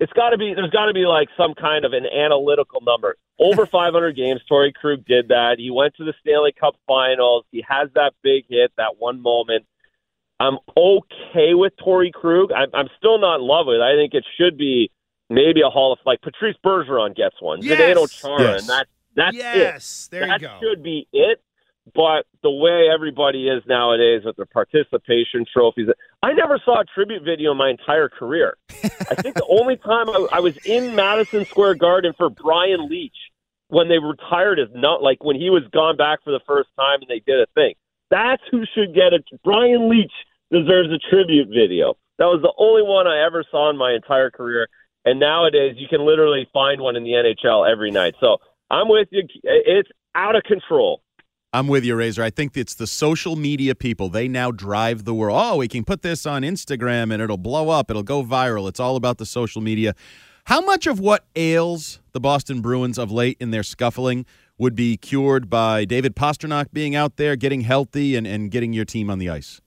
It's 0.00 0.12
got 0.12 0.30
to 0.30 0.38
be. 0.38 0.52
There's 0.54 0.70
got 0.70 0.86
to 0.86 0.92
be 0.92 1.06
like 1.06 1.28
some 1.36 1.54
kind 1.54 1.84
of 1.84 1.92
an 1.92 2.04
analytical 2.06 2.80
number. 2.82 3.16
Over 3.38 3.64
500 3.72 4.16
games, 4.16 4.40
Torey 4.50 4.72
Krug 4.74 5.04
did 5.06 5.28
that. 5.28 5.56
He 5.58 5.70
went 5.70 5.94
to 5.96 6.04
the 6.04 6.14
Stanley 6.20 6.52
Cup 6.58 6.74
Finals. 6.86 7.44
He 7.52 7.64
has 7.68 7.88
that 7.94 8.12
big 8.22 8.44
hit, 8.48 8.72
that 8.76 8.96
one 8.98 9.20
moment. 9.20 9.66
I'm 10.40 10.58
okay 10.76 11.54
with 11.54 11.72
Torey 11.76 12.12
Krug. 12.12 12.50
I'm, 12.52 12.68
I'm 12.74 12.88
still 12.98 13.18
not 13.18 13.36
in 13.36 13.42
love 13.46 13.66
with 13.66 13.76
it. 13.76 13.82
I 13.82 13.94
think 13.94 14.14
it 14.14 14.24
should 14.36 14.58
be 14.58 14.90
maybe 15.30 15.60
a 15.62 15.70
Hall 15.70 15.92
of 15.92 16.00
like 16.04 16.20
Patrice 16.22 16.56
Bergeron 16.64 17.14
gets 17.14 17.40
one. 17.40 17.62
Yes. 17.62 17.78
Zdeno 17.96 18.10
Chara, 18.20 18.40
Yes. 18.42 18.60
and 18.60 18.68
that 18.68 18.86
That's 19.14 19.36
yes, 19.36 20.08
it. 20.08 20.10
there 20.10 20.26
that 20.26 20.40
you 20.40 20.48
go. 20.48 20.58
should 20.60 20.82
be 20.82 21.06
it. 21.12 21.40
But 21.94 22.26
the 22.42 22.50
way 22.50 22.88
everybody 22.92 23.48
is 23.48 23.62
nowadays 23.66 24.22
with 24.24 24.36
their 24.36 24.46
participation 24.46 25.44
trophies, 25.52 25.88
I 26.22 26.32
never 26.32 26.58
saw 26.64 26.80
a 26.80 26.84
tribute 26.84 27.24
video 27.24 27.52
in 27.52 27.58
my 27.58 27.68
entire 27.68 28.08
career. 28.08 28.56
I 28.70 29.14
think 29.14 29.34
the 29.34 29.46
only 29.48 29.76
time 29.76 30.08
I, 30.08 30.26
I 30.32 30.40
was 30.40 30.56
in 30.64 30.94
Madison 30.94 31.44
Square 31.44 31.74
Garden 31.74 32.14
for 32.16 32.30
Brian 32.30 32.88
Leetch 32.88 33.16
when 33.68 33.88
they 33.88 33.98
retired 33.98 34.58
his 34.58 34.68
not 34.74 35.02
like 35.02 35.22
when 35.22 35.36
he 35.36 35.50
was 35.50 35.62
gone 35.72 35.96
back 35.96 36.24
for 36.24 36.30
the 36.30 36.40
first 36.46 36.70
time 36.76 37.00
and 37.02 37.08
they 37.08 37.22
did 37.26 37.40
a 37.40 37.46
thing. 37.54 37.74
That's 38.10 38.42
who 38.50 38.64
should 38.74 38.94
get 38.94 39.12
it. 39.12 39.24
Brian 39.42 39.90
Leetch 39.90 40.12
deserves 40.50 40.88
a 40.90 40.98
tribute 41.10 41.48
video. 41.48 41.96
That 42.18 42.26
was 42.26 42.40
the 42.42 42.52
only 42.56 42.82
one 42.82 43.06
I 43.06 43.26
ever 43.26 43.44
saw 43.50 43.70
in 43.70 43.76
my 43.76 43.92
entire 43.92 44.30
career. 44.30 44.68
And 45.04 45.20
nowadays, 45.20 45.74
you 45.76 45.88
can 45.88 46.06
literally 46.06 46.48
find 46.52 46.80
one 46.80 46.96
in 46.96 47.04
the 47.04 47.10
NHL 47.10 47.70
every 47.70 47.90
night. 47.90 48.14
So 48.20 48.38
I'm 48.70 48.88
with 48.88 49.08
you. 49.10 49.26
It's 49.42 49.88
out 50.14 50.36
of 50.36 50.44
control. 50.44 51.02
I'm 51.54 51.68
with 51.68 51.84
you, 51.84 51.94
Razor. 51.94 52.20
I 52.20 52.30
think 52.30 52.56
it's 52.56 52.74
the 52.74 52.86
social 52.88 53.36
media 53.36 53.76
people. 53.76 54.08
They 54.08 54.26
now 54.26 54.50
drive 54.50 55.04
the 55.04 55.14
world. 55.14 55.38
Oh, 55.40 55.58
we 55.58 55.68
can 55.68 55.84
put 55.84 56.02
this 56.02 56.26
on 56.26 56.42
Instagram 56.42 57.12
and 57.12 57.22
it'll 57.22 57.38
blow 57.38 57.68
up. 57.68 57.90
It'll 57.90 58.02
go 58.02 58.24
viral. 58.24 58.68
It's 58.68 58.80
all 58.80 58.96
about 58.96 59.18
the 59.18 59.24
social 59.24 59.62
media. 59.62 59.94
How 60.46 60.60
much 60.60 60.88
of 60.88 60.98
what 60.98 61.26
ails 61.36 62.00
the 62.10 62.18
Boston 62.18 62.60
Bruins 62.60 62.98
of 62.98 63.12
late 63.12 63.36
in 63.38 63.52
their 63.52 63.62
scuffling 63.62 64.26
would 64.58 64.74
be 64.74 64.96
cured 64.96 65.48
by 65.48 65.84
David 65.84 66.16
Pastrnak 66.16 66.72
being 66.72 66.96
out 66.96 67.18
there, 67.18 67.36
getting 67.36 67.60
healthy, 67.60 68.16
and, 68.16 68.26
and 68.26 68.50
getting 68.50 68.72
your 68.72 68.84
team 68.84 69.08
on 69.08 69.20
the 69.20 69.30
ice? 69.30 69.60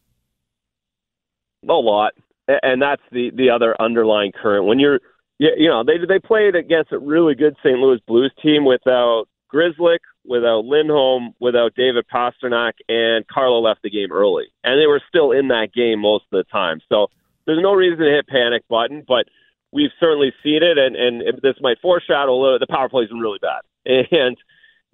A 1.70 1.72
lot. 1.72 2.12
And 2.50 2.82
that's 2.82 3.01
the, 3.13 3.32
the 3.34 3.50
other 3.50 3.82
underlying 3.82 4.34
current. 4.34 4.65
When 4.65 4.77
you're, 4.77 5.00
you 5.39 5.70
know, 5.70 5.86
they, 5.86 6.06
they 6.06 6.20
played 6.20 6.53
against 6.53 6.91
a 6.91 7.00
really 7.00 7.34
good 7.34 7.56
St. 7.63 7.79
Louis 7.79 8.01
Blues 8.06 8.34
team 8.44 8.65
without 8.65 9.27
Grzelcyk, 9.53 10.00
without 10.27 10.65
Lindholm, 10.65 11.34
without 11.39 11.74
David 11.75 12.05
Pastrnak, 12.13 12.74
and 12.89 13.27
Carlo 13.27 13.60
left 13.60 13.81
the 13.81 13.89
game 13.89 14.12
early. 14.12 14.46
And 14.63 14.79
they 14.79 14.88
were 14.88 15.01
still 15.07 15.31
in 15.31 15.48
that 15.48 15.74
game 15.74 16.00
most 16.00 16.25
of 16.31 16.38
the 16.38 16.43
time. 16.51 16.81
So 16.89 17.07
there's 17.46 17.62
no 17.62 17.74
reason 17.74 18.00
to 18.00 18.12
hit 18.12 18.27
panic 18.27 18.67
button, 18.67 19.03
but 19.07 19.25
we've 19.72 19.91
certainly 20.00 20.34
seen 20.43 20.62
it, 20.63 20.77
and, 20.77 20.96
and 20.96 21.24
this 21.41 21.55
might 21.62 21.79
foreshadow 21.81 22.34
a 22.34 22.39
little, 22.41 22.60
the 22.60 22.67
power 22.67 22.89
play 22.89 23.03
has 23.03 23.10
been 23.10 23.19
really 23.19 23.39
bad. 23.41 23.62
And 24.12 24.38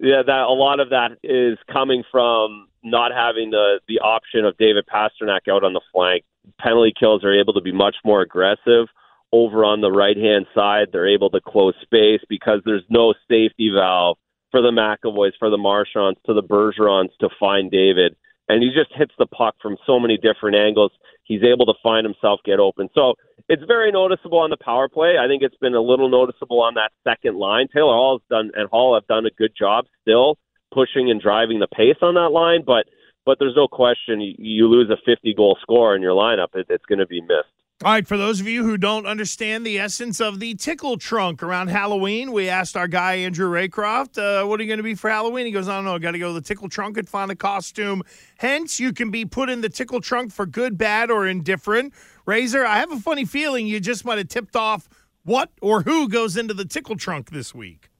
yeah, 0.00 0.22
that 0.26 0.42
a 0.42 0.52
lot 0.52 0.80
of 0.80 0.90
that 0.90 1.18
is 1.22 1.58
coming 1.72 2.02
from 2.10 2.68
not 2.82 3.12
having 3.12 3.50
the 3.50 3.80
the 3.88 4.00
option 4.00 4.44
of 4.44 4.56
David 4.58 4.86
Pastrnak 4.86 5.48
out 5.48 5.64
on 5.64 5.72
the 5.72 5.80
flank. 5.92 6.24
Penalty 6.60 6.92
kills 6.98 7.24
are 7.24 7.32
able 7.32 7.54
to 7.54 7.60
be 7.60 7.72
much 7.72 7.96
more 8.04 8.20
aggressive 8.20 8.88
over 9.32 9.64
on 9.64 9.80
the 9.80 9.90
right 9.90 10.16
hand 10.16 10.46
side. 10.54 10.88
They're 10.92 11.08
able 11.08 11.30
to 11.30 11.40
close 11.40 11.74
space 11.82 12.20
because 12.28 12.60
there's 12.64 12.84
no 12.88 13.14
safety 13.28 13.70
valve 13.74 14.18
for 14.54 14.62
the 14.62 14.70
McAvoys, 14.70 15.32
for 15.36 15.50
the 15.50 15.58
Marchands, 15.58 16.20
to 16.26 16.32
the 16.32 16.42
Bergerons 16.42 17.10
to 17.18 17.28
find 17.40 17.72
David. 17.72 18.14
And 18.48 18.62
he 18.62 18.68
just 18.68 18.94
hits 18.94 19.10
the 19.18 19.26
puck 19.26 19.56
from 19.60 19.76
so 19.84 19.98
many 19.98 20.16
different 20.16 20.56
angles. 20.56 20.92
He's 21.24 21.42
able 21.42 21.66
to 21.66 21.74
find 21.82 22.06
himself 22.06 22.38
get 22.44 22.60
open. 22.60 22.88
So 22.94 23.14
it's 23.48 23.64
very 23.66 23.90
noticeable 23.90 24.38
on 24.38 24.50
the 24.50 24.56
power 24.56 24.88
play. 24.88 25.16
I 25.18 25.26
think 25.26 25.42
it's 25.42 25.56
been 25.56 25.74
a 25.74 25.80
little 25.80 26.08
noticeable 26.08 26.62
on 26.62 26.74
that 26.74 26.92
second 27.02 27.36
line. 27.36 27.66
Taylor 27.74 27.94
Hall 27.94 28.20
has 28.20 28.28
done 28.30 28.52
and 28.54 28.68
Hall 28.70 28.94
have 28.94 29.08
done 29.08 29.26
a 29.26 29.30
good 29.30 29.50
job 29.58 29.86
still 30.02 30.38
pushing 30.72 31.10
and 31.10 31.20
driving 31.20 31.58
the 31.58 31.66
pace 31.66 31.96
on 32.00 32.14
that 32.14 32.30
line, 32.30 32.62
but 32.64 32.86
but 33.26 33.38
there's 33.40 33.56
no 33.56 33.66
question 33.66 34.20
you, 34.20 34.34
you 34.38 34.68
lose 34.68 34.88
a 34.90 34.98
50 35.04 35.34
goal 35.34 35.56
score 35.62 35.96
in 35.96 36.02
your 36.02 36.12
lineup, 36.12 36.54
it, 36.54 36.66
it's 36.68 36.84
going 36.84 36.98
to 36.98 37.06
be 37.06 37.22
missed. 37.22 37.48
All 37.82 37.90
right, 37.90 38.06
for 38.06 38.16
those 38.16 38.40
of 38.40 38.46
you 38.46 38.62
who 38.62 38.78
don't 38.78 39.04
understand 39.04 39.66
the 39.66 39.80
essence 39.80 40.20
of 40.20 40.38
the 40.38 40.54
tickle 40.54 40.96
trunk 40.96 41.42
around 41.42 41.68
Halloween, 41.68 42.30
we 42.30 42.48
asked 42.48 42.76
our 42.76 42.86
guy 42.86 43.14
Andrew 43.14 43.50
Raycroft, 43.50 44.16
uh, 44.16 44.46
"What 44.46 44.60
are 44.60 44.62
you 44.62 44.68
going 44.68 44.78
to 44.78 44.84
be 44.84 44.94
for 44.94 45.10
Halloween?" 45.10 45.44
He 45.44 45.50
goes, 45.50 45.68
"I 45.68 45.74
don't 45.74 45.84
know. 45.84 45.98
Got 45.98 46.12
to 46.12 46.20
go 46.20 46.28
to 46.28 46.34
the 46.34 46.40
tickle 46.40 46.68
trunk 46.68 46.96
and 46.98 47.08
find 47.08 47.32
a 47.32 47.34
costume." 47.34 48.04
Hence, 48.38 48.78
you 48.78 48.92
can 48.92 49.10
be 49.10 49.24
put 49.24 49.50
in 49.50 49.60
the 49.60 49.68
tickle 49.68 50.00
trunk 50.00 50.32
for 50.32 50.46
good, 50.46 50.78
bad, 50.78 51.10
or 51.10 51.26
indifferent. 51.26 51.92
Razor, 52.26 52.64
I 52.64 52.78
have 52.78 52.92
a 52.92 53.00
funny 53.00 53.24
feeling 53.24 53.66
you 53.66 53.80
just 53.80 54.04
might 54.04 54.18
have 54.18 54.28
tipped 54.28 54.54
off 54.54 54.88
what 55.24 55.50
or 55.60 55.82
who 55.82 56.08
goes 56.08 56.36
into 56.36 56.54
the 56.54 56.64
tickle 56.64 56.96
trunk 56.96 57.30
this 57.30 57.52
week. 57.52 57.90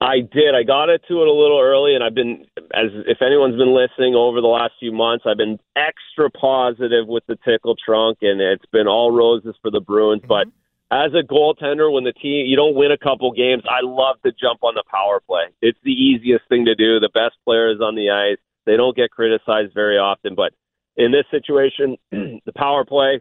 I 0.00 0.20
did. 0.20 0.54
I 0.54 0.62
got 0.62 0.88
it 0.88 1.02
to 1.08 1.22
it 1.22 1.28
a 1.28 1.32
little 1.32 1.60
early, 1.60 1.94
and 1.94 2.04
I've 2.04 2.14
been, 2.14 2.44
as 2.74 2.90
if 3.06 3.20
anyone's 3.20 3.56
been 3.56 3.74
listening 3.74 4.14
over 4.14 4.40
the 4.40 4.46
last 4.46 4.74
few 4.78 4.92
months, 4.92 5.24
I've 5.26 5.36
been 5.36 5.58
extra 5.76 6.30
positive 6.30 7.06
with 7.08 7.24
the 7.26 7.36
tickle 7.44 7.76
trunk, 7.84 8.18
and 8.22 8.40
it's 8.40 8.66
been 8.72 8.86
all 8.86 9.10
roses 9.10 9.54
for 9.62 9.70
the 9.70 9.80
Bruins. 9.80 10.22
Mm-hmm. 10.22 10.28
But 10.28 10.46
as 10.92 11.12
a 11.14 11.26
goaltender, 11.26 11.92
when 11.92 12.04
the 12.04 12.12
team 12.12 12.46
you 12.46 12.56
don't 12.56 12.74
win 12.74 12.92
a 12.92 12.98
couple 12.98 13.32
games, 13.32 13.64
I 13.68 13.80
love 13.82 14.16
to 14.24 14.32
jump 14.32 14.62
on 14.62 14.74
the 14.74 14.84
power 14.90 15.20
play. 15.20 15.44
It's 15.60 15.78
the 15.82 15.92
easiest 15.92 16.48
thing 16.48 16.66
to 16.66 16.74
do. 16.74 17.00
The 17.00 17.10
best 17.12 17.36
players 17.44 17.80
on 17.80 17.94
the 17.94 18.10
ice. 18.10 18.38
They 18.66 18.76
don't 18.76 18.96
get 18.96 19.10
criticized 19.10 19.74
very 19.74 19.98
often, 19.98 20.34
but 20.36 20.52
in 20.96 21.10
this 21.10 21.24
situation, 21.30 21.96
the 22.10 22.52
power 22.54 22.84
play 22.84 23.20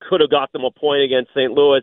could 0.00 0.20
have 0.20 0.30
got 0.30 0.52
them 0.52 0.64
a 0.64 0.70
point 0.70 1.02
against 1.02 1.30
St. 1.30 1.52
Louis 1.52 1.82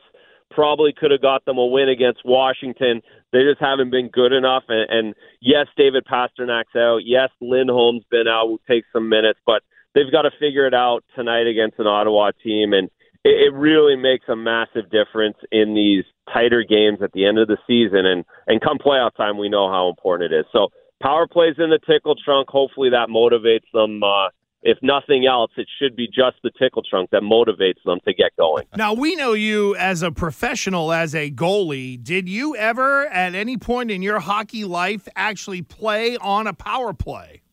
probably 0.51 0.93
could 0.93 1.11
have 1.11 1.21
got 1.21 1.45
them 1.45 1.57
a 1.57 1.65
win 1.65 1.89
against 1.89 2.21
Washington. 2.25 3.01
They 3.31 3.43
just 3.43 3.59
haven't 3.59 3.91
been 3.91 4.09
good 4.09 4.31
enough. 4.31 4.63
And, 4.69 4.89
and 4.89 5.15
yes, 5.41 5.67
David 5.75 6.05
Pastrnak's 6.05 6.75
out. 6.75 6.99
Yes, 7.05 7.29
Lindholm's 7.41 8.03
been 8.09 8.27
out. 8.27 8.49
Will 8.49 8.61
take 8.67 8.85
some 8.93 9.09
minutes, 9.09 9.39
but 9.45 9.61
they've 9.93 10.11
got 10.11 10.23
to 10.23 10.31
figure 10.39 10.65
it 10.65 10.73
out 10.73 11.03
tonight 11.15 11.47
against 11.47 11.79
an 11.79 11.87
Ottawa 11.87 12.31
team. 12.43 12.73
And 12.73 12.89
it, 13.23 13.47
it 13.47 13.53
really 13.53 13.95
makes 13.95 14.25
a 14.29 14.35
massive 14.35 14.89
difference 14.89 15.37
in 15.51 15.73
these 15.73 16.05
tighter 16.33 16.63
games 16.67 16.99
at 17.01 17.11
the 17.11 17.25
end 17.25 17.39
of 17.39 17.47
the 17.47 17.57
season. 17.67 18.05
And 18.05 18.25
and 18.47 18.61
come 18.61 18.77
playoff 18.77 19.15
time, 19.15 19.37
we 19.37 19.49
know 19.49 19.69
how 19.69 19.89
important 19.89 20.31
it 20.31 20.39
is. 20.39 20.45
So 20.51 20.69
power 21.01 21.27
plays 21.27 21.55
in 21.57 21.69
the 21.69 21.79
tickle 21.85 22.15
trunk. 22.23 22.49
Hopefully 22.49 22.89
that 22.91 23.09
motivates 23.09 23.69
them. 23.73 24.01
Uh, 24.03 24.29
if 24.63 24.77
nothing 24.81 25.25
else, 25.25 25.51
it 25.57 25.67
should 25.79 25.95
be 25.95 26.07
just 26.07 26.37
the 26.43 26.51
tickle 26.59 26.83
trunk 26.83 27.11
that 27.11 27.21
motivates 27.21 27.83
them 27.85 27.99
to 28.05 28.13
get 28.13 28.35
going. 28.37 28.65
Now, 28.75 28.93
we 28.93 29.15
know 29.15 29.33
you 29.33 29.75
as 29.75 30.01
a 30.01 30.11
professional, 30.11 30.91
as 30.91 31.13
a 31.13 31.31
goalie. 31.31 32.01
Did 32.01 32.27
you 32.27 32.55
ever, 32.55 33.05
at 33.07 33.35
any 33.35 33.57
point 33.57 33.91
in 33.91 34.01
your 34.01 34.19
hockey 34.19 34.65
life, 34.65 35.07
actually 35.15 35.61
play 35.61 36.17
on 36.17 36.47
a 36.47 36.53
power 36.53 36.93
play? 36.93 37.43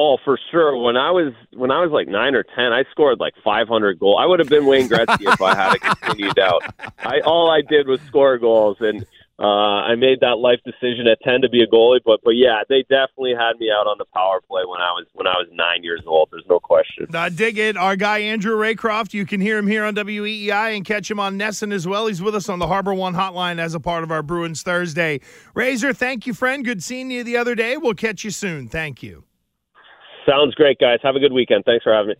Oh, 0.00 0.16
for 0.24 0.38
sure. 0.52 0.76
When 0.76 0.96
I 0.96 1.10
was 1.10 1.32
when 1.54 1.72
I 1.72 1.80
was 1.80 1.90
like 1.90 2.06
nine 2.06 2.36
or 2.36 2.44
ten, 2.44 2.72
I 2.72 2.84
scored 2.92 3.18
like 3.18 3.34
500 3.42 3.98
goals. 3.98 4.18
I 4.20 4.26
would 4.26 4.38
have 4.38 4.48
been 4.48 4.64
Wayne 4.64 4.88
Gretzky 4.88 5.32
if 5.32 5.42
I 5.42 5.56
had 5.56 5.80
continued 5.80 6.38
out. 6.38 6.62
I 7.00 7.18
all 7.26 7.50
I 7.50 7.62
did 7.62 7.88
was 7.88 8.00
score 8.02 8.38
goals, 8.38 8.76
and 8.78 9.04
uh, 9.40 9.86
I 9.86 9.94
made 9.94 10.18
that 10.20 10.38
life 10.38 10.58
decision 10.64 11.06
at 11.06 11.18
ten 11.22 11.40
to 11.42 11.48
be 11.48 11.62
a 11.62 11.66
goalie, 11.66 12.00
but 12.04 12.20
but 12.24 12.32
yeah, 12.32 12.62
they 12.68 12.82
definitely 12.82 13.34
had 13.38 13.56
me 13.60 13.70
out 13.70 13.86
on 13.86 13.96
the 13.98 14.04
power 14.12 14.40
play 14.40 14.62
when 14.66 14.80
I 14.80 14.90
was 14.90 15.06
when 15.14 15.28
I 15.28 15.34
was 15.34 15.46
nine 15.52 15.84
years 15.84 16.02
old. 16.06 16.30
There's 16.32 16.44
no 16.48 16.58
question. 16.58 17.06
I 17.14 17.28
dig 17.28 17.56
it. 17.56 17.76
Our 17.76 17.94
guy 17.94 18.18
Andrew 18.18 18.56
Raycroft, 18.56 19.14
you 19.14 19.24
can 19.26 19.40
hear 19.40 19.56
him 19.56 19.68
here 19.68 19.84
on 19.84 19.94
WEEI 19.94 20.76
and 20.76 20.84
catch 20.84 21.08
him 21.08 21.20
on 21.20 21.38
NESN 21.38 21.72
as 21.72 21.86
well. 21.86 22.08
He's 22.08 22.20
with 22.20 22.34
us 22.34 22.48
on 22.48 22.58
the 22.58 22.66
Harbor 22.66 22.94
One 22.94 23.14
Hotline 23.14 23.60
as 23.60 23.74
a 23.74 23.80
part 23.80 24.02
of 24.02 24.10
our 24.10 24.24
Bruins 24.24 24.62
Thursday. 24.62 25.20
Razor, 25.54 25.92
thank 25.92 26.26
you, 26.26 26.34
friend. 26.34 26.64
Good 26.64 26.82
seeing 26.82 27.10
you 27.10 27.22
the 27.22 27.36
other 27.36 27.54
day. 27.54 27.76
We'll 27.76 27.94
catch 27.94 28.24
you 28.24 28.30
soon. 28.30 28.66
Thank 28.66 29.04
you. 29.04 29.22
Sounds 30.28 30.54
great, 30.56 30.78
guys. 30.78 30.98
Have 31.02 31.16
a 31.16 31.20
good 31.20 31.32
weekend. 31.32 31.64
Thanks 31.64 31.84
for 31.84 31.94
having 31.94 32.08
me. 32.08 32.14